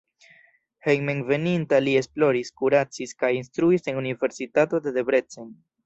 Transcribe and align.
Hejmenveninta 0.87 1.79
li 1.83 1.93
esploris, 2.01 2.51
kuracis 2.63 3.13
kaj 3.23 3.33
instruis 3.43 3.89
en 3.93 4.01
universitato 4.05 4.85
de 4.89 4.97
Debrecen. 4.99 5.55